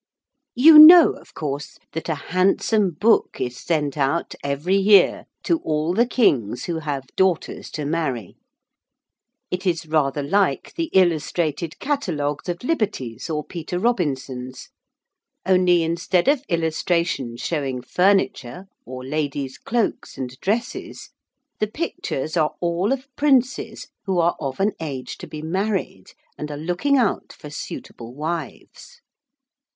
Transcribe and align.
You 0.55 0.79
know, 0.79 1.11
of 1.11 1.35
course, 1.35 1.77
that 1.91 2.09
a 2.09 2.15
handsome 2.15 2.89
book 2.99 3.37
is 3.39 3.55
sent 3.63 3.95
out 3.95 4.33
every 4.43 4.75
year 4.77 5.25
to 5.43 5.59
all 5.59 5.93
the 5.93 6.07
kings 6.07 6.65
who 6.65 6.79
have 6.79 7.05
daughters 7.15 7.69
to 7.73 7.85
marry. 7.85 8.35
It 9.51 9.67
is 9.67 9.85
rather 9.85 10.23
like 10.23 10.73
the 10.73 10.85
illustrated 10.91 11.77
catalogues 11.77 12.49
of 12.49 12.63
Liberty's 12.63 13.29
or 13.29 13.43
Peter 13.45 13.77
Robinson's, 13.77 14.69
only 15.45 15.83
instead 15.83 16.27
of 16.27 16.41
illustrations 16.49 17.41
showing 17.41 17.83
furniture 17.83 18.65
or 18.87 19.05
ladies' 19.05 19.59
cloaks 19.59 20.17
and 20.17 20.31
dresses, 20.39 21.11
the 21.59 21.67
pictures 21.67 22.35
are 22.35 22.55
all 22.59 22.91
of 22.91 23.05
princes 23.15 23.85
who 24.05 24.17
are 24.17 24.35
of 24.39 24.59
an 24.59 24.71
age 24.79 25.19
to 25.19 25.27
be 25.27 25.43
married, 25.43 26.07
and 26.39 26.49
are 26.49 26.57
looking 26.57 26.97
out 26.97 27.31
for 27.31 27.51
suitable 27.51 28.15
wives. 28.15 28.99